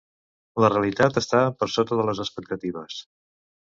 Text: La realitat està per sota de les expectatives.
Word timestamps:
La 0.65 0.71
realitat 0.73 1.21
està 1.23 1.43
per 1.61 1.71
sota 1.77 2.01
de 2.03 2.09
les 2.11 2.27
expectatives. 2.29 3.03